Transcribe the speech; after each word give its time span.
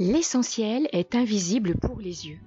L'essentiel 0.00 0.86
est 0.92 1.16
invisible 1.16 1.74
pour 1.74 1.98
les 1.98 2.28
yeux. 2.28 2.38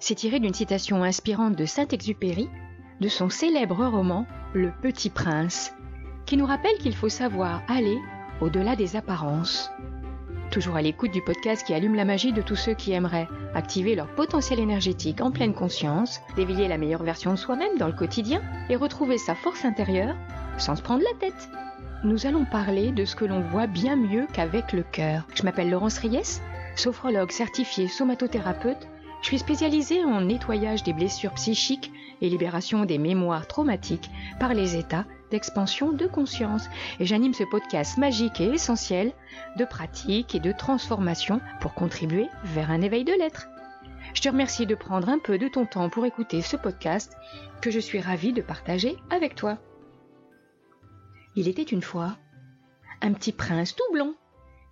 C'est 0.00 0.16
tiré 0.16 0.38
d'une 0.38 0.52
citation 0.52 1.02
inspirante 1.02 1.56
de 1.56 1.64
Saint-Exupéry 1.64 2.46
de 3.00 3.08
son 3.08 3.30
célèbre 3.30 3.86
roman 3.86 4.26
Le 4.52 4.70
Petit 4.82 5.08
Prince, 5.08 5.72
qui 6.26 6.36
nous 6.36 6.44
rappelle 6.44 6.76
qu'il 6.76 6.94
faut 6.94 7.08
savoir 7.08 7.62
aller 7.68 7.96
au-delà 8.42 8.76
des 8.76 8.96
apparences. 8.96 9.70
Toujours 10.50 10.76
à 10.76 10.82
l'écoute 10.82 11.10
du 11.10 11.22
podcast 11.22 11.66
qui 11.66 11.72
allume 11.72 11.94
la 11.94 12.04
magie 12.04 12.34
de 12.34 12.42
tous 12.42 12.56
ceux 12.56 12.74
qui 12.74 12.92
aimeraient 12.92 13.28
activer 13.54 13.94
leur 13.94 14.14
potentiel 14.14 14.60
énergétique 14.60 15.22
en 15.22 15.30
pleine 15.30 15.54
conscience, 15.54 16.20
d'éveiller 16.36 16.68
la 16.68 16.76
meilleure 16.76 17.02
version 17.02 17.30
de 17.30 17.38
soi-même 17.38 17.78
dans 17.78 17.86
le 17.86 17.94
quotidien 17.94 18.42
et 18.68 18.76
retrouver 18.76 19.16
sa 19.16 19.34
force 19.34 19.64
intérieure 19.64 20.16
sans 20.58 20.76
se 20.76 20.82
prendre 20.82 21.02
la 21.02 21.18
tête. 21.18 21.48
Nous 22.04 22.26
allons 22.26 22.44
parler 22.44 22.92
de 22.92 23.06
ce 23.06 23.16
que 23.16 23.24
l'on 23.24 23.40
voit 23.40 23.66
bien 23.66 23.96
mieux 23.96 24.26
qu'avec 24.32 24.74
le 24.74 24.82
cœur. 24.82 25.26
Je 25.34 25.42
m'appelle 25.42 25.70
Laurence 25.70 25.98
Ries, 25.98 26.40
sophrologue 26.78 27.30
certifiée 27.30 27.88
somatothérapeute. 27.88 28.88
Je 29.20 29.26
suis 29.26 29.38
spécialisée 29.38 30.04
en 30.04 30.20
nettoyage 30.20 30.84
des 30.84 30.92
blessures 30.92 31.34
psychiques 31.34 31.90
et 32.20 32.28
libération 32.28 32.84
des 32.84 32.98
mémoires 32.98 33.46
traumatiques 33.46 34.10
par 34.38 34.54
les 34.54 34.76
états 34.76 35.04
d'expansion 35.30 35.92
de 35.92 36.06
conscience. 36.06 36.68
Et 37.00 37.04
j'anime 37.04 37.34
ce 37.34 37.44
podcast 37.44 37.98
magique 37.98 38.40
et 38.40 38.50
essentiel 38.50 39.12
de 39.56 39.64
pratique 39.64 40.34
et 40.34 40.40
de 40.40 40.52
transformation 40.52 41.40
pour 41.60 41.74
contribuer 41.74 42.28
vers 42.44 42.70
un 42.70 42.80
éveil 42.80 43.04
de 43.04 43.12
l'être. 43.12 43.48
Je 44.14 44.22
te 44.22 44.28
remercie 44.28 44.66
de 44.66 44.74
prendre 44.74 45.08
un 45.08 45.18
peu 45.18 45.38
de 45.38 45.48
ton 45.48 45.66
temps 45.66 45.90
pour 45.90 46.06
écouter 46.06 46.40
ce 46.40 46.56
podcast 46.56 47.16
que 47.60 47.70
je 47.70 47.80
suis 47.80 48.00
ravie 48.00 48.32
de 48.32 48.40
partager 48.40 48.96
avec 49.10 49.34
toi. 49.34 49.58
Il 51.34 51.48
était 51.48 51.62
une 51.62 51.82
fois 51.82 52.16
un 53.02 53.12
petit 53.12 53.32
prince 53.32 53.76
tout 53.76 53.92
blond 53.92 54.14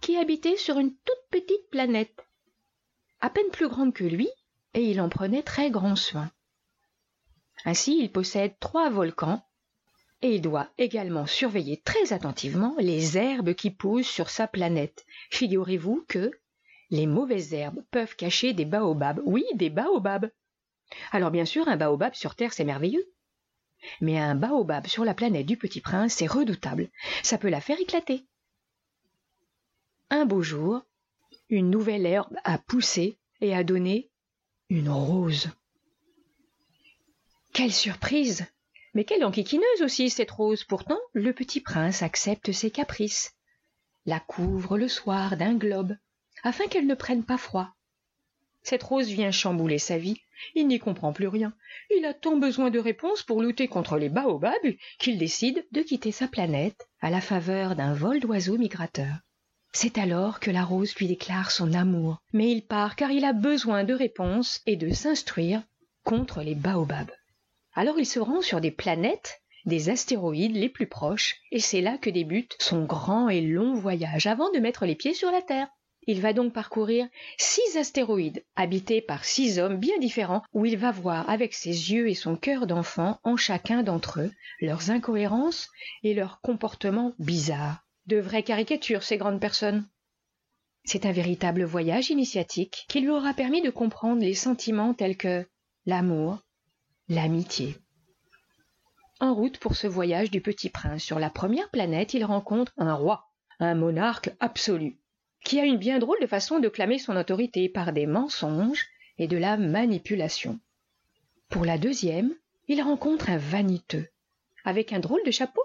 qui 0.01 0.17
habitait 0.17 0.57
sur 0.57 0.79
une 0.79 0.95
toute 0.95 1.25
petite 1.31 1.69
planète, 1.71 2.25
à 3.21 3.31
peine 3.31 3.51
plus 3.53 3.69
grande 3.69 3.95
que 3.95 4.05
lui, 4.05 4.29
et 4.75 4.83
il 4.91 5.01
en 5.01 5.09
prenait 5.09 5.43
très 5.43 5.71
grand 5.71 5.97
soin. 5.97 6.31
Ainsi, 7.65 7.99
il 7.99 8.13
possède 8.13 8.59
trois 8.61 8.91
volcans, 8.91 9.43
et 10.23 10.35
il 10.35 10.43
doit 10.43 10.69
également 10.79 11.27
surveiller 11.27 11.81
très 11.83 12.13
attentivement 12.13 12.75
les 12.79 13.19
herbes 13.19 13.55
qui 13.55 13.71
poussent 13.71 14.09
sur 14.09 14.31
sa 14.31 14.47
planète. 14.47 15.05
Figurez-vous 15.31 16.05
que 16.09 16.31
les 16.91 17.07
mauvaises 17.07 17.53
herbes 17.53 17.85
peuvent 17.91 18.17
cacher 18.17 18.53
des 18.53 18.65
baobabs. 18.65 19.21
Oui, 19.25 19.45
des 19.55 19.71
baobabs. 19.71 20.31
Alors 21.11 21.31
bien 21.31 21.45
sûr, 21.45 21.69
un 21.69 21.77
baobab 21.77 22.15
sur 22.15 22.35
Terre, 22.35 22.53
c'est 22.53 22.65
merveilleux. 22.65 23.05
Mais 24.01 24.19
un 24.19 24.35
baobab 24.35 24.87
sur 24.87 25.05
la 25.05 25.15
planète 25.15 25.47
du 25.47 25.57
petit 25.57 25.81
prince, 25.81 26.15
c'est 26.15 26.27
redoutable. 26.27 26.89
Ça 27.23 27.39
peut 27.39 27.51
la 27.51 27.61
faire 27.61 27.81
éclater. 27.81 28.27
Un 30.11 30.25
beau 30.25 30.41
jour, 30.41 30.83
une 31.49 31.69
nouvelle 31.69 32.07
herbe 32.07 32.37
a 32.45 32.59
poussé 32.59 33.19
et 33.41 33.55
a 33.55 33.65
donné 33.65 34.11
une 34.69 34.89
rose. 34.89 35.51
Quelle 37.53 37.73
surprise 37.73 38.47
Mais 38.95 39.05
quelle 39.05 39.25
enquiquineuse 39.25 39.83
aussi 39.83 40.11
cette 40.11 40.31
rose 40.31 40.63
Pourtant, 40.63 40.99
le 41.13 41.33
petit 41.33 41.61
prince 41.61 42.03
accepte 42.03 42.53
ses 42.53 42.71
caprices, 42.71 43.35
la 44.05 44.21
couvre 44.21 44.79
le 44.79 44.89
soir 44.89 45.37
d'un 45.37 45.55
globe, 45.55 45.97
afin 46.45 46.69
qu'elle 46.69 46.87
ne 46.87 46.95
prenne 46.95 47.25
pas 47.25 47.39
froid. 47.39 47.75
Cette 48.63 48.85
rose 48.85 49.09
vient 49.09 49.33
chambouler 49.33 49.79
sa 49.79 49.99
vie. 49.99 50.21
Il 50.55 50.69
n'y 50.69 50.79
comprend 50.79 51.13
plus 51.13 51.29
rien. 51.29 51.53
Il 51.97 52.05
a 52.05 52.15
tant 52.15 52.37
besoin 52.37 52.71
de 52.71 52.79
réponses 52.79 53.23
pour 53.23 53.43
lutter 53.43 53.69
contre 53.69 53.97
les 53.97 54.09
baobabs 54.09 54.75
qu'il 54.99 55.19
décide 55.19 55.67
de 55.73 55.83
quitter 55.83 56.13
sa 56.13 56.29
planète 56.29 56.89
à 57.01 57.11
la 57.11 57.21
faveur 57.21 57.75
d'un 57.75 57.95
vol 57.95 58.21
d'oiseaux 58.21 58.59
migrateurs. 58.59 59.19
C'est 59.73 59.99
alors 59.99 60.41
que 60.41 60.51
la 60.51 60.65
rose 60.65 60.95
lui 60.97 61.07
déclare 61.07 61.51
son 61.51 61.75
amour, 61.75 62.19
mais 62.33 62.51
il 62.51 62.63
part 62.63 62.97
car 62.97 63.11
il 63.11 63.25
a 63.25 63.33
besoin 63.33 63.85
de 63.85 63.95
réponses 63.95 64.63
et 64.67 64.77
de 64.77 64.93
s'instruire 64.93 65.63
contre 66.03 66.43
les 66.43 66.55
baobabs. 66.55 67.13
Alors 67.75 67.99
il 67.99 68.07
se 68.07 68.19
rend 68.19 68.41
sur 68.41 68.61
des 68.61 68.71
planètes, 68.71 69.43
des 69.67 69.91
astéroïdes 69.91 70.57
les 70.57 70.69
plus 70.69 70.87
proches, 70.87 71.37
et 71.53 71.61
c'est 71.61 71.81
là 71.81 71.99
que 71.99 72.09
débute 72.09 72.57
son 72.59 72.85
grand 72.85 73.29
et 73.29 73.43
long 73.43 73.75
voyage 73.75 74.27
avant 74.27 74.51
de 74.53 74.61
mettre 74.61 74.87
les 74.87 74.95
pieds 74.95 75.15
sur 75.15 75.31
la 75.31 75.43
Terre. 75.43 75.69
Il 76.09 76.21
va 76.21 76.33
donc 76.33 76.53
parcourir 76.53 77.09
six 77.37 77.77
astéroïdes 77.77 78.45
habités 78.55 79.03
par 79.03 79.25
six 79.25 79.59
hommes 79.59 79.77
bien 79.77 79.99
différents 79.99 80.43
où 80.53 80.65
il 80.65 80.77
va 80.77 80.93
voir 80.93 81.29
avec 81.29 81.53
ses 81.53 81.93
yeux 81.93 82.09
et 82.09 82.15
son 82.15 82.37
cœur 82.37 82.69
d'enfant 82.69 83.19
en 83.25 83.37
chacun 83.37 83.83
d'entre 83.83 84.21
eux 84.21 84.33
leurs 84.61 84.91
incohérences 84.91 85.69
et 86.05 86.15
leurs 86.15 86.41
comportements 86.41 87.13
bizarres. 87.19 87.86
De 88.07 88.19
vraies 88.19 88.45
caricatures, 88.45 89.03
ces 89.03 89.17
grandes 89.17 89.41
personnes. 89.41 89.89
C'est 90.85 91.07
un 91.07 91.13
véritable 91.13 91.65
voyage 91.65 92.11
initiatique 92.11 92.87
qui 92.89 93.01
lui 93.01 93.11
aura 93.11 93.35
permis 93.35 93.63
de 93.63 93.71
comprendre 93.71 94.21
les 94.21 94.35
sentiments 94.35 94.95
tels 94.95 95.17
que 95.17 95.45
l'amour, 95.87 96.39
l'amitié. 97.09 97.77
En 99.19 99.35
route 99.35 99.59
pour 99.59 99.75
ce 99.75 99.89
voyage 99.89 100.31
du 100.31 100.41
petit 100.41 100.71
prince 100.71 101.03
sur 101.03 101.19
la 101.19 101.31
première 101.31 101.71
planète, 101.71 102.15
il 102.15 102.25
rencontre 102.25 102.73
un 102.77 102.95
roi, 102.95 103.25
un 103.59 103.75
monarque 103.75 104.31
absolu, 104.39 105.01
qui 105.45 105.59
a 105.59 105.65
une 105.65 105.79
bien 105.79 105.99
drôle 105.99 106.21
de 106.21 106.27
façon 106.27 106.61
de 106.61 106.69
clamer 106.69 107.01
son 107.01 107.17
autorité 107.17 107.69
par 107.69 107.93
des 107.93 108.07
mensonges 108.07 108.87
et 109.19 109.27
de 109.27 109.37
la 109.37 109.57
manipulation. 109.57 110.61
Pour 111.49 111.65
la 111.65 111.79
deuxième, 111.79 112.33
il 112.69 112.83
rencontre 112.83 113.31
un 113.31 113.39
vaniteux, 113.39 114.07
avec 114.65 114.93
un 114.93 115.01
drôle 115.01 115.25
de 115.25 115.31
chapeau, 115.33 115.63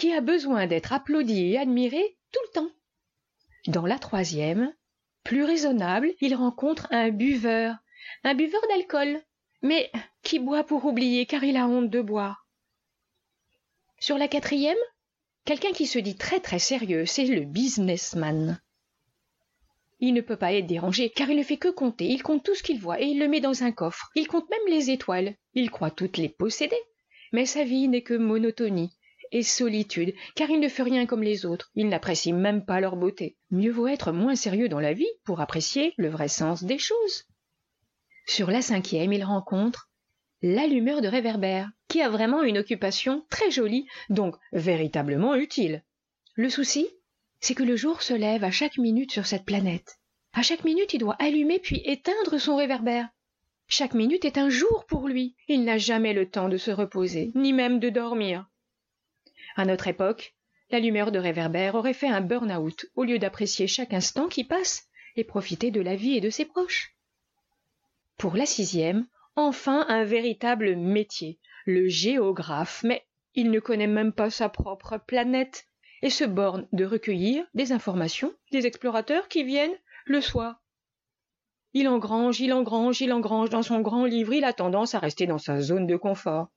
qui 0.00 0.14
a 0.14 0.22
besoin 0.22 0.66
d'être 0.66 0.94
applaudi 0.94 1.52
et 1.52 1.58
admiré 1.58 2.16
tout 2.32 2.40
le 2.46 2.52
temps. 2.54 2.70
Dans 3.66 3.84
la 3.84 3.98
troisième, 3.98 4.72
plus 5.24 5.44
raisonnable, 5.44 6.10
il 6.22 6.34
rencontre 6.34 6.88
un 6.90 7.10
buveur, 7.10 7.76
un 8.24 8.34
buveur 8.34 8.62
d'alcool, 8.70 9.20
mais 9.60 9.92
qui 10.22 10.38
boit 10.38 10.64
pour 10.64 10.86
oublier 10.86 11.26
car 11.26 11.44
il 11.44 11.58
a 11.58 11.68
honte 11.68 11.90
de 11.90 12.00
boire. 12.00 12.48
Sur 13.98 14.16
la 14.16 14.26
quatrième, 14.26 14.78
quelqu'un 15.44 15.72
qui 15.72 15.86
se 15.86 15.98
dit 15.98 16.16
très 16.16 16.40
très 16.40 16.58
sérieux, 16.58 17.04
c'est 17.04 17.26
le 17.26 17.42
businessman. 17.42 18.58
Il 19.98 20.14
ne 20.14 20.22
peut 20.22 20.36
pas 20.36 20.54
être 20.54 20.66
dérangé, 20.66 21.10
car 21.10 21.28
il 21.28 21.36
ne 21.36 21.42
fait 21.42 21.58
que 21.58 21.68
compter, 21.68 22.06
il 22.06 22.22
compte 22.22 22.42
tout 22.42 22.54
ce 22.54 22.62
qu'il 22.62 22.80
voit, 22.80 23.02
et 23.02 23.04
il 23.04 23.18
le 23.18 23.28
met 23.28 23.40
dans 23.40 23.64
un 23.64 23.70
coffre. 23.70 24.08
Il 24.14 24.28
compte 24.28 24.48
même 24.48 24.74
les 24.74 24.88
étoiles. 24.88 25.34
Il 25.52 25.70
croit 25.70 25.90
toutes 25.90 26.16
les 26.16 26.30
posséder. 26.30 26.80
Mais 27.32 27.44
sa 27.44 27.64
vie 27.64 27.86
n'est 27.86 28.02
que 28.02 28.14
monotonie 28.14 28.96
et 29.32 29.42
solitude, 29.42 30.14
car 30.34 30.50
il 30.50 30.60
ne 30.60 30.68
fait 30.68 30.82
rien 30.82 31.06
comme 31.06 31.22
les 31.22 31.46
autres. 31.46 31.70
Il 31.74 31.88
n'apprécie 31.88 32.32
même 32.32 32.64
pas 32.64 32.80
leur 32.80 32.96
beauté. 32.96 33.36
Mieux 33.50 33.70
vaut 33.70 33.88
être 33.88 34.12
moins 34.12 34.34
sérieux 34.34 34.68
dans 34.68 34.80
la 34.80 34.92
vie 34.92 35.10
pour 35.24 35.40
apprécier 35.40 35.94
le 35.96 36.08
vrai 36.08 36.28
sens 36.28 36.64
des 36.64 36.78
choses. 36.78 37.24
Sur 38.26 38.50
la 38.50 38.62
cinquième, 38.62 39.12
il 39.12 39.24
rencontre 39.24 39.90
l'allumeur 40.42 41.02
de 41.02 41.08
réverbère, 41.08 41.70
qui 41.88 42.00
a 42.00 42.08
vraiment 42.08 42.42
une 42.42 42.58
occupation 42.58 43.24
très 43.28 43.50
jolie, 43.50 43.86
donc 44.08 44.36
véritablement 44.52 45.34
utile. 45.34 45.84
Le 46.34 46.48
souci, 46.48 46.88
c'est 47.40 47.54
que 47.54 47.62
le 47.62 47.76
jour 47.76 48.02
se 48.02 48.14
lève 48.14 48.44
à 48.44 48.50
chaque 48.50 48.78
minute 48.78 49.12
sur 49.12 49.26
cette 49.26 49.44
planète. 49.44 49.98
À 50.32 50.42
chaque 50.42 50.64
minute, 50.64 50.94
il 50.94 50.98
doit 50.98 51.16
allumer 51.18 51.58
puis 51.58 51.82
éteindre 51.84 52.38
son 52.38 52.56
réverbère. 52.56 53.08
Chaque 53.66 53.94
minute 53.94 54.24
est 54.24 54.38
un 54.38 54.48
jour 54.48 54.84
pour 54.88 55.08
lui. 55.08 55.34
Il 55.48 55.64
n'a 55.64 55.78
jamais 55.78 56.12
le 56.12 56.28
temps 56.28 56.48
de 56.48 56.56
se 56.56 56.70
reposer, 56.70 57.30
ni 57.34 57.52
même 57.52 57.78
de 57.78 57.88
dormir. 57.88 58.46
À 59.56 59.64
notre 59.64 59.88
époque, 59.88 60.34
l'allumeur 60.70 61.12
de 61.12 61.18
réverbère 61.18 61.74
aurait 61.74 61.94
fait 61.94 62.08
un 62.08 62.20
burn-out 62.20 62.86
au 62.94 63.04
lieu 63.04 63.18
d'apprécier 63.18 63.66
chaque 63.66 63.92
instant 63.92 64.28
qui 64.28 64.44
passe 64.44 64.88
et 65.16 65.24
profiter 65.24 65.70
de 65.70 65.80
la 65.80 65.96
vie 65.96 66.16
et 66.16 66.20
de 66.20 66.30
ses 66.30 66.44
proches. 66.44 66.96
Pour 68.16 68.36
la 68.36 68.46
sixième, 68.46 69.06
enfin 69.36 69.84
un 69.88 70.04
véritable 70.04 70.76
métier, 70.76 71.40
le 71.66 71.88
géographe, 71.88 72.82
mais 72.84 73.06
il 73.34 73.50
ne 73.50 73.60
connaît 73.60 73.86
même 73.86 74.12
pas 74.12 74.30
sa 74.30 74.48
propre 74.48 74.98
planète 74.98 75.66
et 76.02 76.10
se 76.10 76.24
borne 76.24 76.66
de 76.72 76.84
recueillir 76.84 77.44
des 77.54 77.72
informations 77.72 78.32
des 78.52 78.66
explorateurs 78.66 79.28
qui 79.28 79.44
viennent 79.44 79.76
le 80.06 80.20
soir. 80.20 80.62
Il 81.72 81.88
engrange, 81.88 82.40
il 82.40 82.52
engrange, 82.52 83.00
il 83.00 83.12
engrange 83.12 83.50
dans 83.50 83.62
son 83.62 83.80
grand 83.80 84.04
livre, 84.04 84.32
il 84.32 84.44
a 84.44 84.52
tendance 84.52 84.94
à 84.94 84.98
rester 84.98 85.26
dans 85.26 85.38
sa 85.38 85.60
zone 85.60 85.86
de 85.86 85.96
confort. 85.96 86.48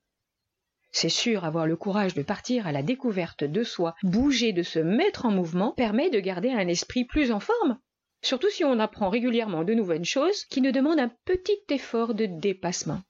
C'est 0.94 1.10
sûr, 1.10 1.44
avoir 1.44 1.68
le 1.68 1.76
courage 1.76 2.14
de 2.14 2.24
partir 2.24 2.66
à 2.66 2.72
la 2.72 2.84
découverte 2.84 3.44
de 3.44 3.64
soi, 3.64 3.96
bouger, 4.04 4.54
de 4.54 4.64
se 4.64 4.80
mettre 4.80 5.26
en 5.26 5.32
mouvement, 5.32 5.74
permet 5.74 6.10
de 6.10 6.22
garder 6.22 6.52
un 6.52 6.68
esprit 6.70 7.04
plus 7.04 7.32
en 7.32 7.42
forme. 7.42 7.78
Surtout 8.22 8.50
si 8.50 8.64
on 8.64 8.80
apprend 8.80 9.10
régulièrement 9.10 9.66
de 9.66 9.74
nouvelles 9.74 10.06
choses 10.06 10.46
qui 10.46 10.62
ne 10.62 10.72
demandent 10.72 11.00
un 11.00 11.12
petit 11.26 11.60
effort 11.70 12.14
de 12.14 12.26
dépassement. 12.26 13.02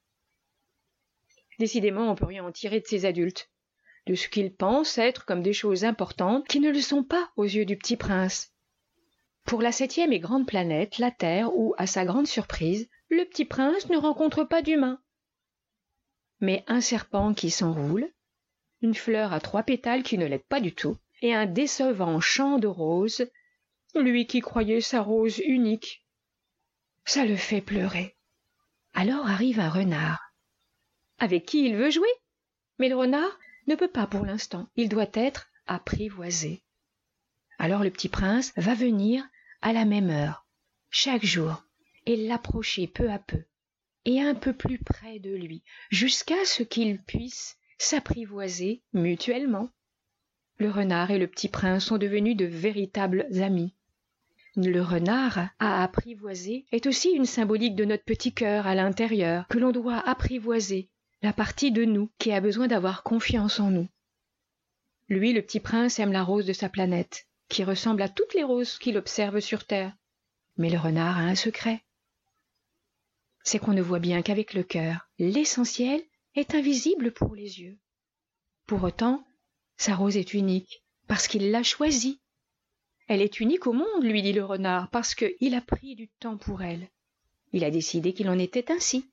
Décidément, 1.60 2.10
on 2.10 2.16
peut 2.16 2.24
rien 2.24 2.44
en 2.44 2.50
tirer 2.50 2.80
de 2.80 2.86
ces 2.86 3.04
adultes 3.04 3.48
de 4.06 4.14
ce 4.14 4.28
qu'ils 4.28 4.54
pensent 4.54 4.98
être 4.98 5.24
comme 5.24 5.42
des 5.42 5.52
choses 5.52 5.84
importantes 5.84 6.46
qui 6.46 6.60
ne 6.60 6.70
le 6.70 6.80
sont 6.80 7.04
pas 7.04 7.30
aux 7.36 7.44
yeux 7.44 7.64
du 7.64 7.76
petit 7.76 7.96
prince. 7.96 8.52
Pour 9.44 9.62
la 9.62 9.72
septième 9.72 10.12
et 10.12 10.20
grande 10.20 10.46
planète, 10.46 10.98
la 10.98 11.10
Terre, 11.10 11.54
où, 11.54 11.74
à 11.78 11.86
sa 11.86 12.04
grande 12.04 12.26
surprise, 12.26 12.88
le 13.08 13.24
petit 13.24 13.44
prince 13.44 13.88
ne 13.88 13.96
rencontre 13.96 14.44
pas 14.44 14.62
d'humain. 14.62 15.00
Mais 16.44 16.62
un 16.66 16.82
serpent 16.82 17.32
qui 17.32 17.50
s'enroule, 17.50 18.06
une 18.82 18.94
fleur 18.94 19.32
à 19.32 19.40
trois 19.40 19.62
pétales 19.62 20.02
qui 20.02 20.18
ne 20.18 20.26
l'aide 20.26 20.44
pas 20.44 20.60
du 20.60 20.74
tout, 20.74 20.98
et 21.22 21.32
un 21.32 21.46
décevant 21.46 22.20
champ 22.20 22.58
de 22.58 22.66
roses, 22.66 23.26
lui 23.94 24.26
qui 24.26 24.40
croyait 24.40 24.82
sa 24.82 25.00
rose 25.00 25.38
unique 25.38 26.04
Ça 27.06 27.24
le 27.24 27.36
fait 27.36 27.62
pleurer. 27.62 28.18
Alors 28.92 29.26
arrive 29.26 29.58
un 29.58 29.70
renard, 29.70 30.20
avec 31.16 31.46
qui 31.46 31.64
il 31.64 31.76
veut 31.76 31.88
jouer? 31.88 32.12
Mais 32.78 32.90
le 32.90 32.96
renard 32.96 33.38
ne 33.66 33.74
peut 33.74 33.88
pas 33.90 34.06
pour 34.06 34.26
l'instant, 34.26 34.68
il 34.76 34.90
doit 34.90 35.06
être 35.14 35.46
apprivoisé. 35.66 36.62
Alors 37.58 37.82
le 37.82 37.90
petit 37.90 38.10
prince 38.10 38.52
va 38.58 38.74
venir 38.74 39.26
à 39.62 39.72
la 39.72 39.86
même 39.86 40.10
heure, 40.10 40.46
chaque 40.90 41.24
jour, 41.24 41.64
et 42.04 42.16
l'approcher 42.16 42.86
peu 42.86 43.10
à 43.10 43.18
peu, 43.18 43.42
et 44.04 44.20
un 44.20 44.34
peu 44.34 44.52
plus 44.52 44.78
près 44.78 45.18
de 45.18 45.34
lui, 45.34 45.62
jusqu'à 45.90 46.44
ce 46.44 46.62
qu'ils 46.62 47.00
puissent 47.02 47.56
s'apprivoiser 47.78 48.82
mutuellement. 48.92 49.70
Le 50.58 50.70
renard 50.70 51.10
et 51.10 51.18
le 51.18 51.26
petit 51.26 51.48
prince 51.48 51.86
sont 51.86 51.98
devenus 51.98 52.36
de 52.36 52.44
véritables 52.44 53.26
amis. 53.42 53.74
Le 54.56 54.80
renard 54.82 55.50
à 55.58 55.82
apprivoiser 55.82 56.64
est 56.70 56.86
aussi 56.86 57.10
une 57.10 57.26
symbolique 57.26 57.74
de 57.74 57.84
notre 57.84 58.04
petit 58.04 58.32
cœur 58.32 58.68
à 58.68 58.76
l'intérieur, 58.76 59.48
que 59.48 59.58
l'on 59.58 59.72
doit 59.72 59.98
apprivoiser, 59.98 60.90
la 61.22 61.32
partie 61.32 61.72
de 61.72 61.84
nous 61.84 62.10
qui 62.18 62.30
a 62.30 62.40
besoin 62.40 62.68
d'avoir 62.68 63.02
confiance 63.02 63.58
en 63.58 63.70
nous. 63.70 63.88
Lui, 65.08 65.32
le 65.32 65.42
petit 65.42 65.60
prince, 65.60 65.98
aime 65.98 66.12
la 66.12 66.22
rose 66.22 66.46
de 66.46 66.52
sa 66.52 66.68
planète, 66.68 67.26
qui 67.48 67.64
ressemble 67.64 68.02
à 68.02 68.08
toutes 68.08 68.34
les 68.34 68.44
roses 68.44 68.78
qu'il 68.78 68.96
observe 68.96 69.40
sur 69.40 69.66
Terre. 69.66 69.96
Mais 70.56 70.70
le 70.70 70.78
renard 70.78 71.18
a 71.18 71.22
un 71.22 71.34
secret. 71.34 71.83
C'est 73.44 73.60
qu'on 73.60 73.72
ne 73.72 73.82
voit 73.82 74.00
bien 74.00 74.22
qu'avec 74.22 74.54
le 74.54 74.64
cœur. 74.64 75.08
L'essentiel 75.18 76.02
est 76.34 76.54
invisible 76.54 77.12
pour 77.12 77.36
les 77.36 77.60
yeux. 77.60 77.78
Pour 78.66 78.82
autant, 78.82 79.24
sa 79.76 79.94
rose 79.94 80.16
est 80.16 80.34
unique, 80.34 80.82
parce 81.06 81.28
qu'il 81.28 81.50
l'a 81.52 81.62
choisie, 81.62 82.20
elle 83.06 83.20
est 83.20 83.40
unique 83.40 83.66
au 83.66 83.74
monde, 83.74 84.02
lui 84.02 84.22
dit 84.22 84.32
le 84.32 84.44
renard, 84.44 84.88
parce 84.88 85.14
qu'il 85.14 85.54
a 85.54 85.60
pris 85.60 85.94
du 85.94 86.08
temps 86.08 86.38
pour 86.38 86.62
elle. 86.62 86.88
Il 87.52 87.62
a 87.62 87.70
décidé 87.70 88.14
qu'il 88.14 88.30
en 88.30 88.38
était 88.38 88.72
ainsi. 88.72 89.10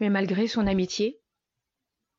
Mais 0.00 0.10
malgré 0.10 0.48
son 0.48 0.66
amitié, 0.66 1.20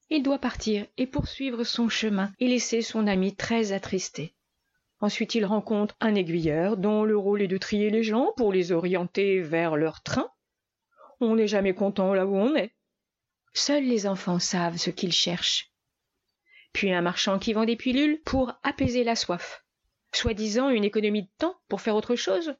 il 0.09 0.23
doit 0.23 0.39
partir 0.39 0.85
et 0.97 1.07
poursuivre 1.07 1.65
son 1.65 1.89
chemin 1.89 2.31
et 2.39 2.47
laisser 2.47 2.81
son 2.81 3.07
ami 3.07 3.35
très 3.35 3.73
attristé. 3.73 4.35
Ensuite 5.01 5.35
il 5.35 5.45
rencontre 5.45 5.95
un 5.99 6.15
aiguilleur 6.15 6.77
dont 6.77 7.03
le 7.03 7.17
rôle 7.17 7.41
est 7.41 7.47
de 7.47 7.57
trier 7.57 7.89
les 7.89 8.03
gens 8.03 8.31
pour 8.38 8.53
les 8.53 8.71
orienter 8.71 9.41
vers 9.41 9.75
leur 9.75 10.01
train. 10.01 10.29
On 11.19 11.35
n'est 11.35 11.47
jamais 11.47 11.73
content 11.73 12.13
là 12.13 12.25
où 12.25 12.35
on 12.35 12.56
est. 12.56 12.73
Seuls 13.53 13.85
les 13.85 14.07
enfants 14.07 14.39
savent 14.39 14.77
ce 14.77 14.89
qu'ils 14.89 15.13
cherchent. 15.13 15.71
Puis 16.73 16.91
un 16.91 17.01
marchand 17.01 17.39
qui 17.39 17.53
vend 17.53 17.65
des 17.65 17.77
pilules 17.77 18.21
pour 18.25 18.53
apaiser 18.63 19.03
la 19.03 19.15
soif 19.15 19.65
soi-disant 20.15 20.69
une 20.69 20.83
économie 20.83 21.23
de 21.23 21.29
temps 21.38 21.56
pour 21.67 21.81
faire 21.81 21.95
autre 21.95 22.15
chose. 22.15 22.56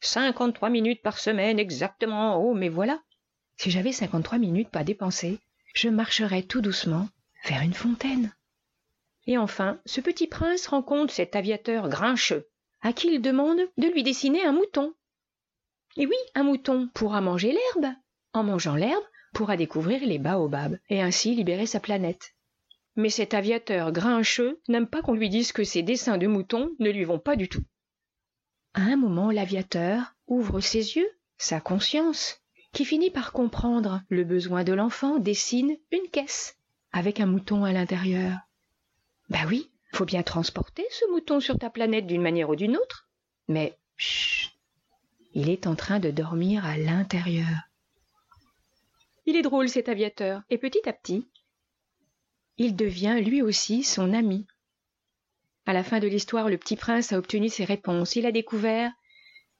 Cinquante-trois 0.00 0.70
minutes 0.70 1.02
par 1.02 1.18
semaine 1.18 1.58
exactement. 1.58 2.36
Oh, 2.36 2.54
mais 2.54 2.68
voilà. 2.68 3.02
Si 3.56 3.70
j'avais 3.70 3.92
cinquante-trois 3.92 4.38
minutes 4.38 4.70
pas 4.70 4.84
dépensées, 4.84 5.38
je 5.74 5.88
marcherais 5.88 6.42
tout 6.42 6.60
doucement 6.60 7.08
vers 7.44 7.62
une 7.62 7.74
fontaine. 7.74 8.34
Et 9.26 9.36
enfin, 9.36 9.80
ce 9.84 10.00
petit 10.00 10.26
prince 10.26 10.66
rencontre 10.66 11.12
cet 11.12 11.36
aviateur 11.36 11.88
grincheux, 11.88 12.48
à 12.80 12.92
qui 12.92 13.08
il 13.08 13.20
demande 13.20 13.60
de 13.76 13.88
lui 13.88 14.02
dessiner 14.02 14.44
un 14.44 14.52
mouton. 14.52 14.94
Et 15.98 16.06
oui, 16.06 16.16
un 16.34 16.44
mouton 16.44 16.88
pourra 16.94 17.20
manger 17.20 17.52
l'herbe. 17.52 17.92
En 18.32 18.44
mangeant 18.44 18.76
l'herbe, 18.76 19.04
pourra 19.34 19.58
découvrir 19.58 20.00
les 20.06 20.18
baobabs 20.18 20.78
et 20.88 21.02
ainsi 21.02 21.34
libérer 21.34 21.66
sa 21.66 21.80
planète 21.80 22.34
mais 22.98 23.10
cet 23.10 23.32
aviateur 23.32 23.92
grincheux 23.92 24.60
n'aime 24.68 24.88
pas 24.88 25.02
qu'on 25.02 25.14
lui 25.14 25.30
dise 25.30 25.52
que 25.52 25.62
ses 25.62 25.82
dessins 25.82 26.18
de 26.18 26.26
moutons 26.26 26.72
ne 26.80 26.90
lui 26.90 27.04
vont 27.04 27.20
pas 27.20 27.36
du 27.36 27.48
tout. 27.48 27.62
À 28.74 28.80
un 28.80 28.96
moment, 28.96 29.30
l'aviateur 29.30 30.16
ouvre 30.26 30.60
ses 30.60 30.96
yeux, 30.96 31.08
sa 31.36 31.60
conscience, 31.60 32.42
qui 32.72 32.84
finit 32.84 33.12
par 33.12 33.32
comprendre 33.32 34.02
le 34.08 34.24
besoin 34.24 34.64
de 34.64 34.72
l'enfant, 34.72 35.18
dessine 35.18 35.76
une 35.92 36.08
caisse 36.10 36.56
avec 36.90 37.20
un 37.20 37.26
mouton 37.26 37.62
à 37.62 37.72
l'intérieur. 37.72 38.36
Bah 39.30 39.46
oui, 39.46 39.70
faut 39.92 40.04
bien 40.04 40.24
transporter 40.24 40.84
ce 40.90 41.08
mouton 41.12 41.38
sur 41.38 41.56
ta 41.56 41.70
planète 41.70 42.08
d'une 42.08 42.22
manière 42.22 42.50
ou 42.50 42.56
d'une 42.56 42.76
autre. 42.76 43.08
Mais 43.46 43.78
il 45.34 45.50
est 45.50 45.66
en 45.66 45.74
train 45.74 46.00
de 46.00 46.10
dormir 46.10 46.64
à 46.64 46.76
l'intérieur. 46.76 47.68
Il 49.26 49.36
est 49.36 49.42
drôle 49.42 49.68
cet 49.68 49.88
aviateur, 49.88 50.42
et 50.50 50.58
petit 50.58 50.88
à 50.88 50.92
petit, 50.92 51.28
il 52.56 52.74
devient 52.74 53.20
lui 53.22 53.40
aussi 53.40 53.84
son 53.84 54.12
ami. 54.12 54.46
À 55.64 55.72
la 55.72 55.84
fin 55.84 56.00
de 56.00 56.08
l'histoire, 56.08 56.48
le 56.48 56.58
petit 56.58 56.76
prince 56.76 57.12
a 57.12 57.18
obtenu 57.18 57.48
ses 57.48 57.64
réponses. 57.64 58.16
Il 58.16 58.26
a 58.26 58.32
découvert 58.32 58.90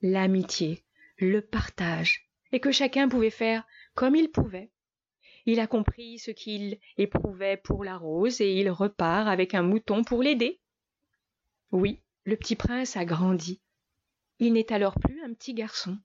l'amitié, 0.02 0.82
le 1.18 1.40
partage, 1.40 2.28
et 2.50 2.60
que 2.60 2.72
chacun 2.72 3.08
pouvait 3.08 3.30
faire 3.30 3.64
comme 3.94 4.16
il 4.16 4.30
pouvait. 4.30 4.70
Il 5.46 5.60
a 5.60 5.66
compris 5.66 6.18
ce 6.18 6.30
qu'il 6.30 6.78
éprouvait 6.96 7.56
pour 7.56 7.84
la 7.84 7.96
rose 7.96 8.40
et 8.40 8.52
il 8.52 8.70
repart 8.70 9.28
avec 9.28 9.54
un 9.54 9.62
mouton 9.62 10.02
pour 10.02 10.22
l'aider. 10.22 10.60
Oui, 11.70 12.00
le 12.24 12.36
petit 12.36 12.56
prince 12.56 12.96
a 12.96 13.04
grandi. 13.04 13.60
Il 14.38 14.52
n'est 14.52 14.72
alors 14.72 14.98
plus 14.98 15.22
un 15.22 15.32
petit 15.34 15.54
garçon 15.54 15.98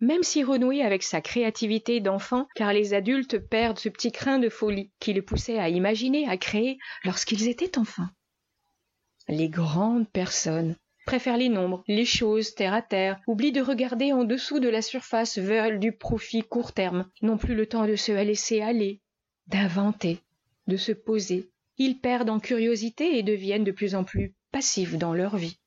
même 0.00 0.22
si 0.22 0.44
renouer 0.44 0.82
avec 0.82 1.02
sa 1.02 1.20
créativité 1.20 2.00
d'enfant, 2.00 2.46
car 2.54 2.72
les 2.72 2.94
adultes 2.94 3.38
perdent 3.38 3.78
ce 3.78 3.88
petit 3.88 4.12
crin 4.12 4.38
de 4.38 4.48
folie 4.48 4.90
qui 5.00 5.12
les 5.12 5.22
poussait 5.22 5.58
à 5.58 5.68
imaginer, 5.68 6.28
à 6.28 6.36
créer 6.36 6.78
lorsqu'ils 7.04 7.48
étaient 7.48 7.78
enfants. 7.78 8.08
Les 9.28 9.48
grandes 9.48 10.08
personnes 10.08 10.76
préfèrent 11.06 11.36
les 11.36 11.48
nombres, 11.48 11.82
les 11.88 12.04
choses 12.04 12.54
terre 12.54 12.74
à 12.74 12.82
terre, 12.82 13.18
oublient 13.26 13.52
de 13.52 13.62
regarder 13.62 14.12
en 14.12 14.24
dessous 14.24 14.60
de 14.60 14.68
la 14.68 14.82
surface, 14.82 15.38
veulent 15.38 15.78
du 15.78 15.92
profit 15.92 16.42
court 16.42 16.72
terme, 16.72 17.08
n'ont 17.22 17.38
plus 17.38 17.54
le 17.54 17.66
temps 17.66 17.86
de 17.86 17.96
se 17.96 18.12
laisser 18.12 18.60
aller, 18.60 19.00
d'inventer, 19.46 20.18
de 20.66 20.76
se 20.76 20.92
poser. 20.92 21.48
Ils 21.78 22.00
perdent 22.00 22.30
en 22.30 22.40
curiosité 22.40 23.18
et 23.18 23.22
deviennent 23.22 23.64
de 23.64 23.72
plus 23.72 23.94
en 23.94 24.04
plus 24.04 24.34
passifs 24.50 24.96
dans 24.96 25.14
leur 25.14 25.36
vie. 25.36 25.58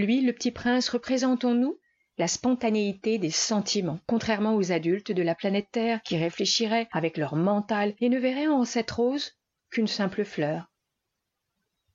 Lui, 0.00 0.22
le 0.22 0.32
petit 0.32 0.50
prince, 0.50 0.88
représente 0.88 1.44
en 1.44 1.52
nous 1.52 1.78
la 2.16 2.26
spontanéité 2.26 3.18
des 3.18 3.30
sentiments, 3.30 4.00
contrairement 4.06 4.56
aux 4.56 4.72
adultes 4.72 5.12
de 5.12 5.22
la 5.22 5.34
planète 5.34 5.68
Terre 5.70 6.02
qui 6.02 6.16
réfléchiraient 6.16 6.88
avec 6.90 7.18
leur 7.18 7.36
mental 7.36 7.94
et 8.00 8.08
ne 8.08 8.18
verraient 8.18 8.46
en 8.46 8.64
cette 8.64 8.90
rose 8.90 9.32
qu'une 9.68 9.86
simple 9.86 10.24
fleur. 10.24 10.72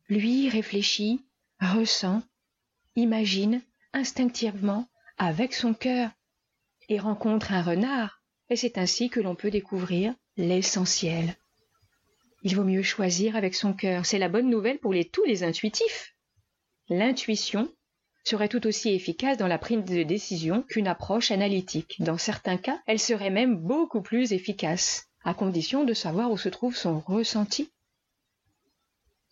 Lui 0.08 0.50
réfléchit, 0.50 1.26
ressent, 1.60 2.22
imagine 2.96 3.64
instinctivement 3.92 4.88
avec 5.18 5.56
son 5.56 5.74
cœur 5.74 6.12
et 6.90 7.00
rencontre 7.00 7.54
un 7.54 7.64
renard, 7.64 8.22
et 8.52 8.56
c'est 8.56 8.78
ainsi 8.78 9.10
que 9.10 9.20
l'on 9.20 9.34
peut 9.34 9.50
découvrir 9.50 10.14
l'essentiel. 10.38 11.36
Il 12.44 12.56
vaut 12.56 12.66
mieux 12.66 12.84
choisir 12.84 13.36
avec 13.36 13.56
son 13.56 13.74
cœur, 13.74 14.06
c'est 14.06 14.20
la 14.20 14.30
bonne 14.30 14.52
nouvelle 14.52 14.78
pour 14.78 14.94
les, 14.94 15.10
tous 15.10 15.24
les 15.24 15.44
intuitifs. 15.44 16.16
L'intuition 16.88 17.75
serait 18.26 18.50
tout 18.50 18.66
aussi 18.68 18.90
efficace 18.90 19.38
dans 19.38 19.48
la 19.48 19.60
prise 19.60 19.84
de 19.86 20.04
décision 20.04 20.64
qu'une 20.64 20.88
approche 20.88 21.32
analytique. 21.32 21.96
Dans 22.00 22.18
certains 22.18 22.58
cas, 22.58 22.82
elle 22.88 23.00
serait 23.00 23.30
même 23.30 23.56
beaucoup 23.56 24.02
plus 24.02 24.34
efficace, 24.34 25.08
à 25.24 25.34
condition 25.34 25.84
de 25.84 25.94
savoir 25.94 26.32
où 26.32 26.38
se 26.38 26.50
trouve 26.50 26.76
son 26.76 27.00
ressenti. 27.00 27.70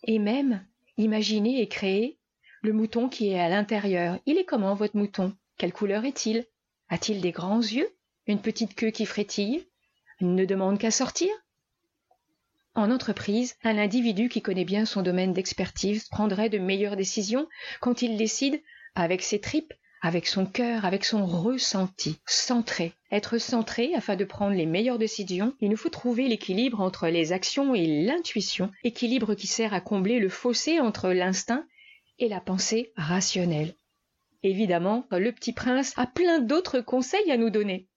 Et 0.04 0.18
même, 0.18 0.64
imaginez 0.96 1.60
et 1.60 1.68
créer 1.68 2.18
le 2.62 2.72
mouton 2.72 3.08
qui 3.08 3.30
est 3.30 3.40
à 3.40 3.48
l'intérieur. 3.48 4.18
Il 4.26 4.38
est 4.38 4.44
comment 4.44 4.74
votre 4.74 4.96
mouton? 4.96 5.36
Quelle 5.58 5.72
couleur 5.72 6.04
est-il? 6.04 6.46
A-t-il 6.88 7.20
des 7.20 7.32
grands 7.32 7.60
yeux? 7.60 7.88
Une 8.26 8.40
petite 8.40 8.74
queue 8.74 8.90
qui 8.90 9.06
frétille? 9.06 9.66
Il 10.20 10.34
ne 10.34 10.44
demande 10.44 10.78
qu'à 10.78 10.90
sortir? 10.90 11.28
En 12.76 12.90
entreprise, 12.90 13.56
un 13.62 13.78
individu 13.78 14.28
qui 14.28 14.42
connaît 14.42 14.64
bien 14.64 14.84
son 14.84 15.02
domaine 15.02 15.32
d'expertise 15.32 16.08
prendrait 16.08 16.48
de 16.48 16.58
meilleures 16.58 16.96
décisions 16.96 17.48
quand 17.80 18.02
il 18.02 18.16
décide 18.16 18.60
avec 18.94 19.22
ses 19.22 19.40
tripes, 19.40 19.74
avec 20.00 20.26
son 20.26 20.44
cœur, 20.44 20.84
avec 20.84 21.04
son 21.04 21.24
ressenti, 21.24 22.18
centré. 22.26 22.92
Être 23.10 23.38
centré 23.38 23.94
afin 23.94 24.16
de 24.16 24.24
prendre 24.24 24.54
les 24.54 24.66
meilleures 24.66 24.98
décisions, 24.98 25.54
il 25.60 25.70
nous 25.70 25.76
faut 25.76 25.88
trouver 25.88 26.28
l'équilibre 26.28 26.80
entre 26.80 27.08
les 27.08 27.32
actions 27.32 27.74
et 27.74 27.86
l'intuition, 28.04 28.70
équilibre 28.82 29.34
qui 29.34 29.46
sert 29.46 29.72
à 29.72 29.80
combler 29.80 30.20
le 30.20 30.28
fossé 30.28 30.78
entre 30.78 31.10
l'instinct 31.10 31.64
et 32.18 32.28
la 32.28 32.40
pensée 32.40 32.92
rationnelle. 32.96 33.74
Évidemment, 34.42 35.06
le 35.10 35.32
petit 35.32 35.54
prince 35.54 35.94
a 35.96 36.06
plein 36.06 36.38
d'autres 36.38 36.80
conseils 36.80 37.30
à 37.30 37.38
nous 37.38 37.48
donner. 37.48 37.88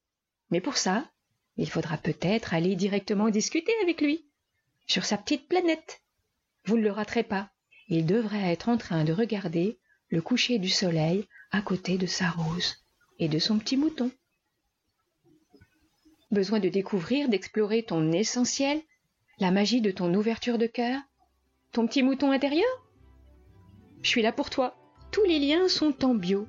Mais 0.50 0.62
pour 0.62 0.78
ça, 0.78 1.12
il 1.58 1.70
faudra 1.70 1.98
peut-être 1.98 2.54
aller 2.54 2.76
directement 2.76 3.30
discuter 3.30 3.74
avec 3.84 4.00
lui, 4.00 4.26
sur 4.86 5.04
sa 5.04 5.18
petite 5.18 5.50
planète. 5.50 6.02
Vous 6.64 6.78
ne 6.78 6.84
le 6.84 6.92
raterez 6.92 7.24
pas. 7.24 7.50
Il 7.90 8.06
devrait 8.06 8.52
être 8.52 8.70
en 8.70 8.78
train 8.78 9.04
de 9.04 9.12
regarder 9.12 9.78
le 10.10 10.22
coucher 10.22 10.60
du 10.60 10.70
soleil 10.70 11.26
à 11.52 11.62
côté 11.62 11.98
de 11.98 12.06
sa 12.06 12.30
rose 12.30 12.76
et 13.20 13.28
de 13.28 13.40
son 13.40 13.60
petit 13.60 13.78
mouton. 13.78 14.12
Besoin 16.32 16.60
de 16.60 16.70
découvrir, 16.70 17.30
d'explorer 17.30 17.84
ton 17.84 18.12
essentiel, 18.12 18.82
la 19.40 19.52
magie 19.52 19.82
de 19.82 19.92
ton 19.92 20.14
ouverture 20.14 20.58
de 20.58 20.68
cœur, 20.68 21.00
ton 21.72 21.88
petit 21.88 22.04
mouton 22.04 22.32
intérieur? 22.32 22.68
Je 24.02 24.10
suis 24.10 24.22
là 24.22 24.32
pour 24.32 24.50
toi. 24.50 24.76
Tous 25.12 25.24
les 25.24 25.40
liens 25.40 25.68
sont 25.68 26.06
en 26.06 26.14
bio. 26.14 26.48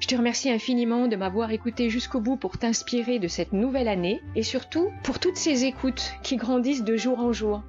Je 0.00 0.08
te 0.08 0.14
remercie 0.14 0.50
infiniment 0.50 1.06
de 1.06 1.16
m'avoir 1.16 1.50
écouté 1.50 1.88
jusqu'au 1.88 2.20
bout 2.20 2.36
pour 2.36 2.58
t'inspirer 2.58 3.18
de 3.18 3.28
cette 3.28 3.52
nouvelle 3.52 3.88
année 3.88 4.20
et 4.34 4.42
surtout 4.42 4.90
pour 5.02 5.18
toutes 5.18 5.36
ces 5.36 5.64
écoutes 5.64 6.12
qui 6.22 6.36
grandissent 6.36 6.84
de 6.84 6.96
jour 6.96 7.18
en 7.20 7.32
jour. 7.32 7.62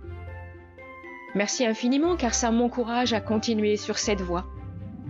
Merci 1.34 1.66
infiniment 1.66 2.16
car 2.16 2.34
ça 2.34 2.52
m'encourage 2.52 3.14
à 3.14 3.22
continuer 3.22 3.78
sur 3.78 3.98
cette 3.98 4.22
voie. 4.22 4.46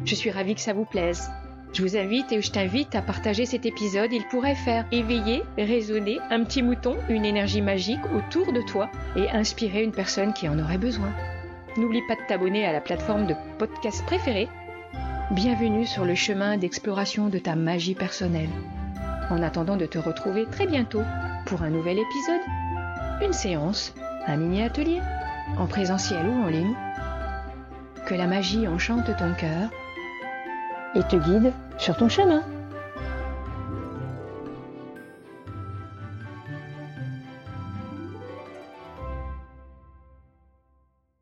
Je 0.03 0.15
suis 0.15 0.31
ravie 0.31 0.55
que 0.55 0.61
ça 0.61 0.73
vous 0.73 0.85
plaise. 0.85 1.29
Je 1.73 1.81
vous 1.81 1.97
invite 1.97 2.31
et 2.31 2.41
je 2.41 2.51
t'invite 2.51 2.95
à 2.95 3.01
partager 3.01 3.45
cet 3.45 3.65
épisode. 3.65 4.13
Il 4.13 4.25
pourrait 4.27 4.55
faire 4.55 4.85
éveiller, 4.91 5.43
résonner 5.57 6.19
un 6.29 6.43
petit 6.43 6.63
mouton, 6.63 6.95
une 7.09 7.25
énergie 7.25 7.61
magique 7.61 8.05
autour 8.15 8.53
de 8.53 8.61
toi 8.61 8.89
et 9.15 9.29
inspirer 9.29 9.83
une 9.83 9.91
personne 9.91 10.33
qui 10.33 10.47
en 10.47 10.59
aurait 10.59 10.77
besoin. 10.77 11.13
N'oublie 11.77 12.03
pas 12.07 12.15
de 12.15 12.27
t'abonner 12.27 12.65
à 12.65 12.71
la 12.71 12.81
plateforme 12.81 13.27
de 13.27 13.35
podcast 13.57 14.05
préférée 14.05 14.47
Bienvenue 15.31 15.85
sur 15.85 16.05
le 16.05 16.13
chemin 16.13 16.55
d'exploration 16.55 17.29
de 17.29 17.39
ta 17.39 17.55
magie 17.55 17.95
personnelle. 17.95 18.49
En 19.31 19.41
attendant 19.41 19.75
de 19.75 19.87
te 19.87 19.97
retrouver 19.97 20.45
très 20.45 20.67
bientôt 20.67 21.01
pour 21.47 21.63
un 21.63 21.71
nouvel 21.71 21.97
épisode, 21.97 22.41
une 23.23 23.33
séance, 23.33 23.93
un 24.27 24.37
mini-atelier, 24.37 25.01
en 25.57 25.65
présentiel 25.65 26.27
ou 26.27 26.43
en 26.43 26.47
ligne, 26.47 26.75
que 28.05 28.13
la 28.13 28.27
magie 28.27 28.67
enchante 28.67 29.09
ton 29.17 29.33
cœur 29.33 29.71
et 30.95 31.03
te 31.03 31.15
guide 31.17 31.51
sur 31.77 31.95
ton 31.95 32.09
chemin. 32.09 32.41